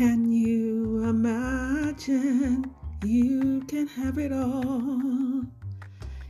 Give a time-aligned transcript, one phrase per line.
[0.00, 2.64] Can you imagine
[3.04, 5.44] you can have it all?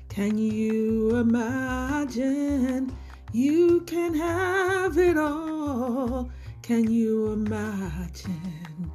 [0.08, 2.92] Can you imagine
[3.33, 6.28] you can have it all?
[6.62, 8.90] Can you imagine?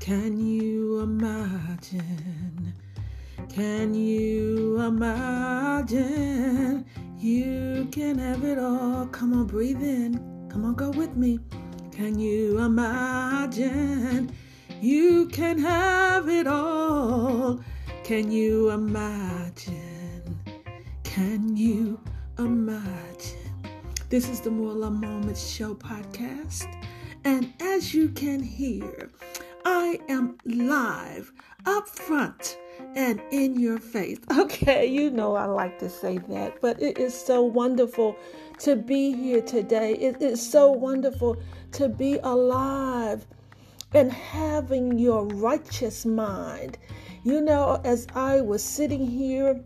[0.00, 2.74] Can you imagine?
[3.48, 6.84] Can you imagine
[7.16, 9.06] you can have it all?
[9.06, 10.14] Come on, breathe in.
[10.50, 11.38] Come on, go with me.
[11.96, 14.30] Can you imagine
[14.82, 17.58] you can have it all?
[18.04, 20.38] Can you imagine?
[21.04, 21.98] Can you
[22.38, 23.38] imagine?
[24.10, 26.68] This is the Love Moments Show podcast.
[27.24, 29.10] And as you can hear,
[29.64, 31.32] I am live
[31.64, 32.58] up front
[32.94, 34.18] and in your face.
[34.38, 38.16] Okay, you know I like to say that, but it is so wonderful
[38.60, 39.94] to be here today.
[39.94, 41.36] It is so wonderful
[41.72, 43.26] to be alive
[43.92, 46.78] and having your righteous mind.
[47.22, 49.62] You know, as I was sitting here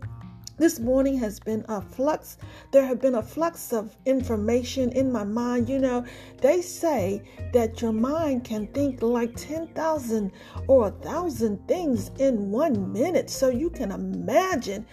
[0.61, 2.37] this morning has been a flux.
[2.71, 5.67] There have been a flux of information in my mind.
[5.67, 6.05] You know,
[6.39, 10.31] they say that your mind can think like 10,000
[10.67, 13.31] or a thousand things in one minute.
[13.31, 14.85] So you can imagine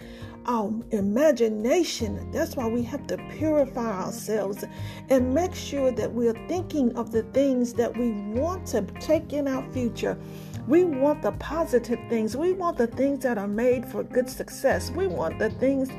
[0.49, 2.31] our imagination.
[2.31, 4.65] That's why we have to purify ourselves
[5.09, 9.47] and make sure that we're thinking of the things that we want to take in
[9.47, 10.17] our future.
[10.67, 12.35] We want the positive things.
[12.35, 14.89] We want the things that are made for good success.
[14.89, 15.89] We want the things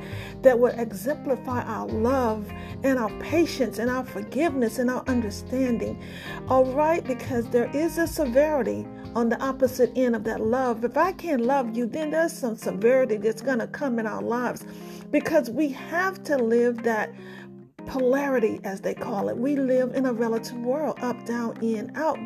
[0.43, 2.51] that will exemplify our love
[2.83, 6.03] and our patience and our forgiveness and our understanding.
[6.49, 10.85] All right, because there is a severity on the opposite end of that love.
[10.85, 14.23] If I can't love you, then there's some severity that's going to come in our
[14.23, 14.65] lives
[15.11, 17.13] because we have to live that
[17.87, 19.37] polarity, as they call it.
[19.37, 22.19] We live in a relative world up, down, in, out,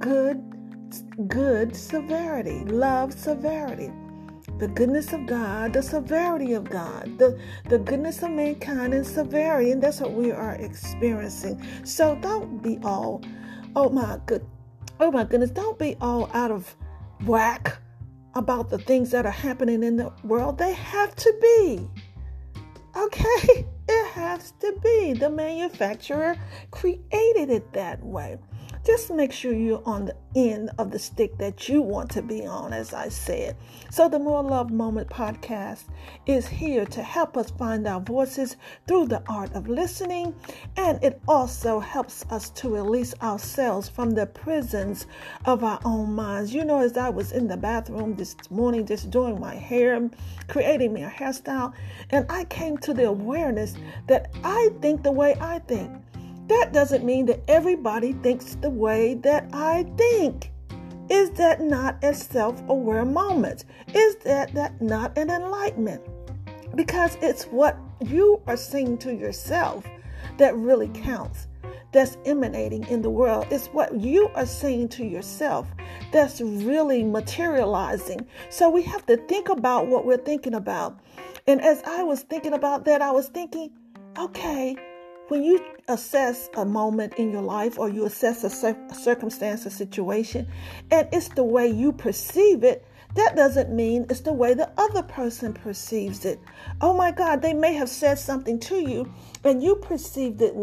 [0.00, 0.42] good,
[1.28, 3.92] good severity, love severity.
[4.58, 7.38] The goodness of God, the severity of God, the,
[7.68, 11.62] the goodness of mankind and severity, and that's what we are experiencing.
[11.84, 13.22] So don't be all,
[13.74, 14.46] oh my good,
[15.00, 16.74] oh my goodness, don't be all out of
[17.24, 17.78] whack
[18.34, 20.58] about the things that are happening in the world.
[20.58, 21.88] They have to be.
[22.96, 23.66] Okay?
[23.88, 25.12] It has to be.
[25.12, 26.36] The manufacturer
[26.72, 28.36] created it that way
[28.86, 32.46] just make sure you're on the end of the stick that you want to be
[32.46, 33.56] on, as I said.
[33.90, 35.84] So, the More Love Moment podcast
[36.24, 40.36] is here to help us find our voices through the art of listening,
[40.76, 45.06] and it also helps us to release ourselves from the prisons
[45.46, 46.54] of our own minds.
[46.54, 50.08] You know, as I was in the bathroom this morning, just doing my hair,
[50.46, 51.72] creating me a hairstyle,
[52.10, 53.74] and I came to the awareness
[54.06, 55.90] that I think the way I think.
[56.48, 60.52] That doesn't mean that everybody thinks the way that I think.
[61.08, 63.64] Is that not a self aware moment?
[63.94, 66.02] Is that, that not an enlightenment?
[66.74, 69.84] Because it's what you are saying to yourself
[70.38, 71.46] that really counts,
[71.92, 73.46] that's emanating in the world.
[73.50, 75.68] It's what you are saying to yourself
[76.12, 78.26] that's really materializing.
[78.50, 80.98] So we have to think about what we're thinking about.
[81.46, 83.70] And as I was thinking about that, I was thinking,
[84.18, 84.76] okay,
[85.28, 89.70] when you assess a moment in your life or you assess a, cir- circumstance, a
[89.70, 90.46] situation,
[90.90, 95.02] and it's the way you perceive it, that doesn't mean it's the way the other
[95.02, 96.38] person perceives it.
[96.80, 99.12] Oh my God, they may have said something to you
[99.44, 100.54] and you perceived it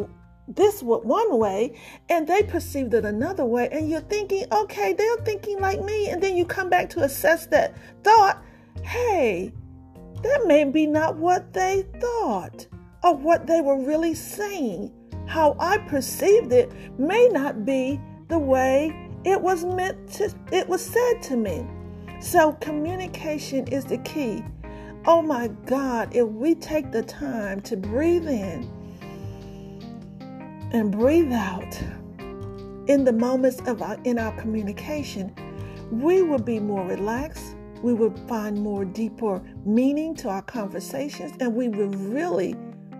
[0.47, 1.79] this one way
[2.09, 6.21] and they perceived it another way, and you're thinking, okay, they're thinking like me, and
[6.21, 8.43] then you come back to assess that thought.
[8.83, 9.53] Hey,
[10.21, 12.67] that may be not what they thought
[13.03, 14.91] of what they were really saying.
[15.25, 17.99] How I perceived it may not be
[18.29, 21.65] the way it was meant to it was said to me.
[22.19, 24.43] So communication is the key.
[25.05, 28.69] Oh my God, if we take the time to breathe in
[30.71, 31.81] and breathe out
[32.87, 35.33] in the moments of our, in our communication,
[35.91, 37.55] we will be more relaxed.
[37.81, 42.55] We will find more deeper meaning to our conversations, and we will really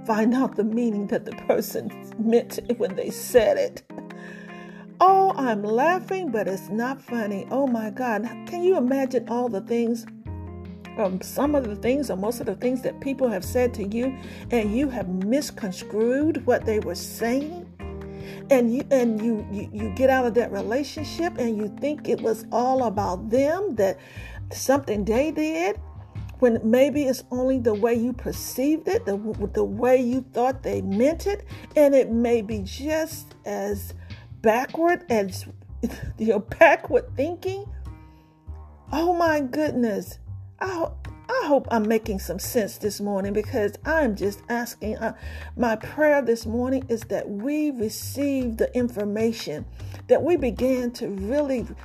[0.06, 3.84] find out the meaning that the person meant when they said it.
[5.00, 7.48] Oh, I'm laughing, but it's not funny.
[7.52, 8.24] Oh my God.
[8.48, 10.06] Can you imagine all the things,
[10.98, 13.84] um, some of the things, or most of the things that people have said to
[13.88, 14.18] you,
[14.52, 17.70] and you have misconstrued what they were saying?
[18.50, 22.22] And you and you, you you get out of that relationship and you think it
[22.22, 24.00] was all about them that
[24.52, 25.80] something they did
[26.44, 29.16] when maybe it's only the way you perceived it, the,
[29.54, 31.46] the way you thought they meant it,
[31.78, 33.94] and it may be just as
[34.42, 35.46] backward as
[36.18, 37.64] your backward thinking.
[38.92, 40.20] Oh my goodness.
[40.60, 40.88] I,
[41.30, 44.98] I hope I'm making some sense this morning because I'm just asking.
[44.98, 45.16] Uh,
[45.56, 49.66] my prayer this morning is that we receive the information,
[50.10, 51.76] that we begin to really re,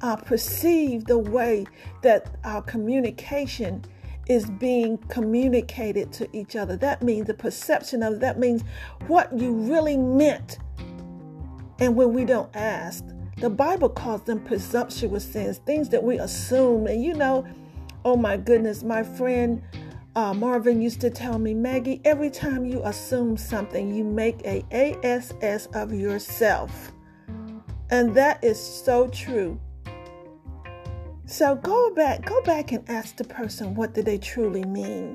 [0.00, 1.66] uh, perceive the way
[2.02, 3.84] that our communication
[4.28, 6.76] is being communicated to each other.
[6.76, 8.62] That means the perception of that means
[9.06, 10.58] what you really meant.
[11.78, 13.04] And when we don't ask,
[13.38, 16.86] the Bible calls them presumptuous sins, things that we assume.
[16.86, 17.44] And you know,
[18.04, 19.62] oh my goodness, my friend
[20.14, 24.64] uh, Marvin used to tell me, Maggie, every time you assume something, you make a
[24.70, 26.92] ASS of yourself.
[27.92, 29.60] And that is so true.
[31.26, 35.14] So go back, go back and ask the person what did they truly mean.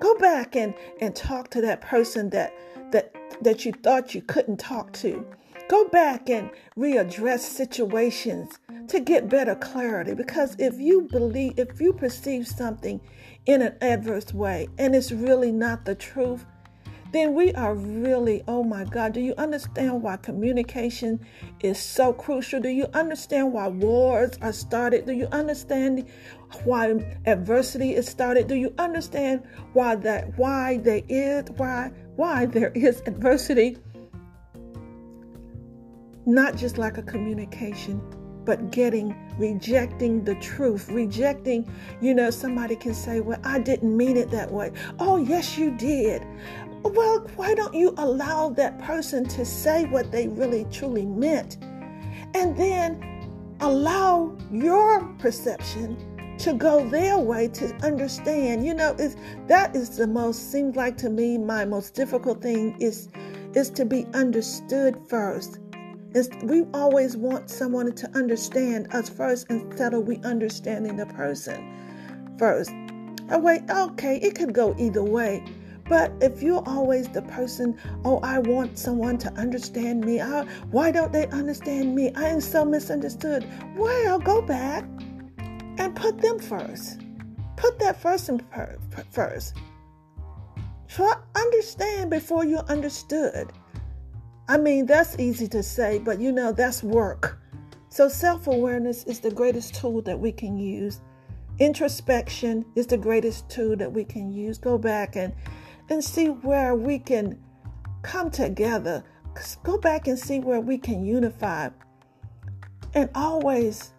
[0.00, 2.52] Go back and, and talk to that person that
[2.90, 5.24] that that you thought you couldn't talk to.
[5.68, 8.58] Go back and readdress situations
[8.88, 13.00] to get better clarity because if you believe if you perceive something
[13.46, 16.44] in an adverse way and it's really not the truth,
[17.16, 21.18] then we are really, oh my God, do you understand why communication
[21.60, 22.60] is so crucial?
[22.60, 25.06] Do you understand why wars are started?
[25.06, 26.06] Do you understand
[26.64, 28.48] why adversity is started?
[28.48, 33.78] Do you understand why that why there is why why there is adversity?
[36.26, 38.00] Not just like a communication,
[38.44, 41.70] but getting rejecting the truth rejecting
[42.00, 45.76] you know somebody can say well i didn't mean it that way oh yes you
[45.76, 46.24] did
[46.82, 51.58] well, why don't you allow that person to say what they really truly meant?
[52.34, 53.02] And then
[53.60, 55.96] allow your perception
[56.38, 58.66] to go their way to understand.
[58.66, 62.76] You know, it's, that is the most, seems like to me, my most difficult thing
[62.80, 63.08] is,
[63.54, 65.58] is to be understood first.
[66.12, 72.36] It's, we always want someone to understand us first instead of we understanding the person
[72.38, 72.70] first.
[73.30, 75.44] Oh, wait, okay, it could go either way.
[75.88, 80.20] But if you're always the person, oh, I want someone to understand me.
[80.20, 82.12] I, why don't they understand me?
[82.14, 83.46] I am so misunderstood.
[83.76, 84.84] Well, go back
[85.78, 87.00] and put them first.
[87.56, 89.54] Put that first person first.
[90.88, 93.52] Try understand before you're understood.
[94.48, 97.40] I mean, that's easy to say, but you know, that's work.
[97.88, 101.00] So, self awareness is the greatest tool that we can use.
[101.58, 104.58] Introspection is the greatest tool that we can use.
[104.58, 105.32] Go back and
[105.88, 107.38] and see where we can
[108.02, 109.04] come together.
[109.62, 111.68] Go back and see where we can unify.
[112.94, 113.92] And always,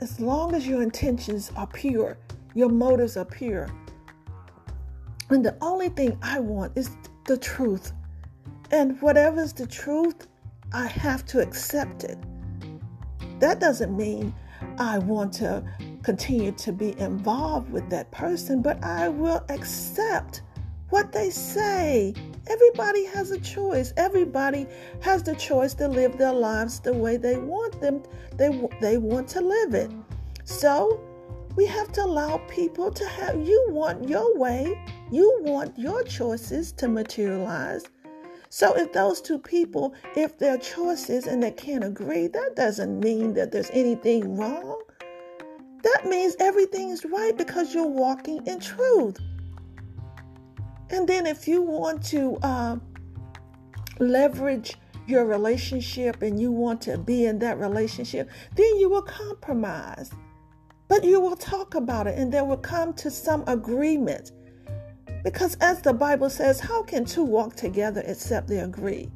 [0.00, 2.18] as long as your intentions are pure,
[2.54, 3.68] your motives are pure.
[5.30, 6.90] And the only thing I want is
[7.26, 7.92] the truth.
[8.70, 10.28] And whatever's the truth,
[10.72, 12.18] I have to accept it.
[13.40, 14.34] That doesn't mean
[14.78, 15.64] I want to
[16.02, 20.42] continue to be involved with that person, but I will accept
[20.90, 22.14] what they say.
[22.48, 23.92] Everybody has a choice.
[23.96, 24.66] Everybody
[25.00, 28.02] has the choice to live their lives the way they want them.
[28.36, 28.48] They
[28.80, 29.90] they want to live it.
[30.44, 31.00] So,
[31.56, 34.78] we have to allow people to have you want your way.
[35.10, 37.84] You want your choices to materialize.
[38.50, 43.34] So if those two people, if their choices and they can't agree, that doesn't mean
[43.34, 44.82] that there's anything wrong.
[45.82, 49.18] That means everything is right because you're walking in truth.
[50.90, 52.76] And then if you want to uh,
[53.98, 54.76] leverage
[55.06, 60.10] your relationship and you want to be in that relationship, then you will compromise.
[60.88, 64.32] But you will talk about it and there will come to some agreement.
[65.24, 69.10] Because as the Bible says, how can two walk together except they agree?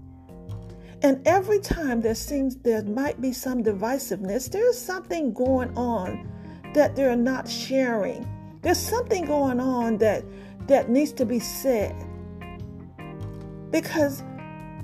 [1.02, 6.30] And every time there seems there might be some divisiveness, there's something going on
[6.74, 8.28] that they're not sharing.
[8.62, 10.24] There's something going on that
[10.70, 11.96] that needs to be said.
[13.72, 14.22] Because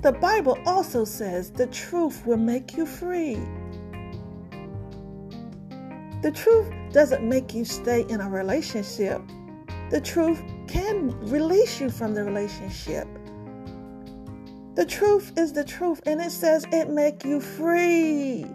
[0.01, 3.37] the Bible also says the truth will make you free.
[6.21, 9.21] The truth doesn't make you stay in a relationship.
[9.89, 13.07] The truth can release you from the relationship.
[14.75, 18.45] The truth is the truth, and it says it make you free.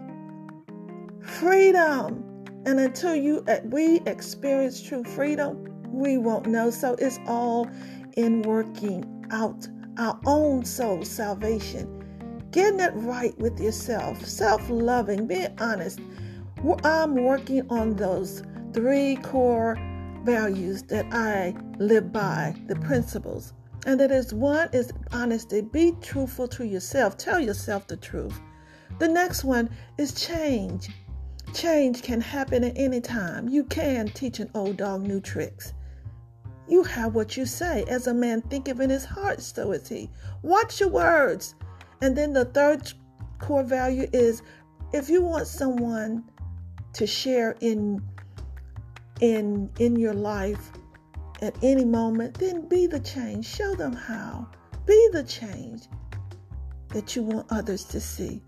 [1.19, 2.23] Freedom.
[2.67, 6.69] And until you uh, we experience true freedom, we won't know.
[6.69, 7.69] So it's all
[8.17, 15.55] in working out our own soul salvation, getting it right with yourself, self loving, being
[15.59, 15.99] honest.
[16.83, 18.41] I'm working on those
[18.73, 19.77] three core
[20.23, 23.53] values that I live by, the principles.
[23.85, 25.61] And that is one is honesty.
[25.61, 27.17] Be truthful to yourself.
[27.17, 28.39] Tell yourself the truth.
[28.99, 30.89] The next one is change.
[31.53, 33.49] Change can happen at any time.
[33.49, 35.73] You can teach an old dog new tricks.
[36.67, 37.83] You have what you say.
[37.87, 40.09] As a man thinketh in his heart, so is he.
[40.41, 41.55] Watch your words.
[42.01, 42.91] And then the third
[43.39, 44.41] core value is
[44.93, 46.23] if you want someone
[46.93, 48.01] to share in
[49.19, 50.71] in in your life
[51.41, 53.45] at any moment, then be the change.
[53.45, 54.47] Show them how.
[54.85, 55.87] Be the change
[56.89, 58.41] that you want others to see.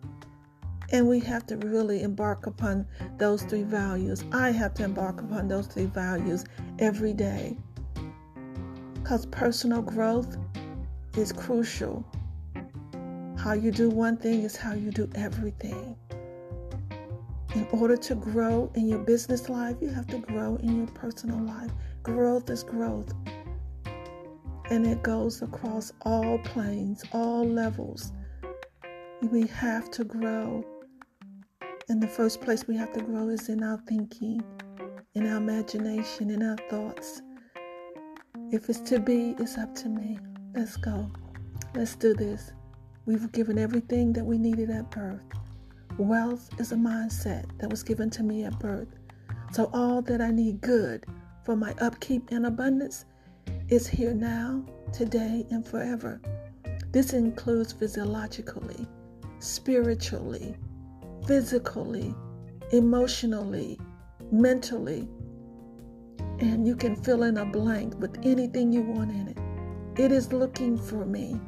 [0.91, 4.23] And we have to really embark upon those three values.
[4.31, 6.45] I have to embark upon those three values
[6.79, 7.57] every day.
[9.05, 10.35] Because personal growth
[11.15, 12.03] is crucial.
[13.37, 15.95] How you do one thing is how you do everything.
[17.53, 21.37] In order to grow in your business life, you have to grow in your personal
[21.37, 21.69] life.
[22.01, 23.13] Growth is growth.
[24.71, 28.11] And it goes across all planes, all levels.
[29.21, 30.65] We have to grow.
[31.89, 34.41] And the first place we have to grow is in our thinking,
[35.13, 37.21] in our imagination, in our thoughts.
[38.51, 40.19] If it's to be, it's up to me.
[40.53, 41.11] Let's go.
[41.73, 42.51] Let's do this.
[43.05, 45.23] We've given everything that we needed at birth.
[45.97, 48.87] Wealth is a mindset that was given to me at birth.
[49.51, 51.05] So all that I need good
[51.43, 53.05] for my upkeep and abundance
[53.69, 56.21] is here now, today, and forever.
[56.91, 58.87] This includes physiologically,
[59.39, 60.55] spiritually,
[61.25, 62.13] physically,
[62.71, 63.79] emotionally,
[64.31, 65.09] mentally.
[66.45, 69.99] And you can fill in a blank with anything you want in it.
[69.99, 71.41] It is looking for me.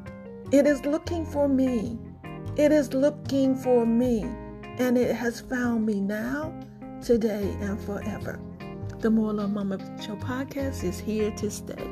[0.51, 2.00] It is looking for me.
[2.58, 4.24] It is looking for me,
[4.80, 6.51] and it has found me now,
[7.00, 8.39] today, and forever.
[9.00, 11.88] The More of Mama Show podcast is here to stay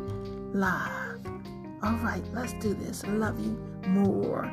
[0.54, 1.22] live.
[1.84, 3.06] All right, let's do this.
[3.06, 3.56] Love you
[3.88, 4.52] more.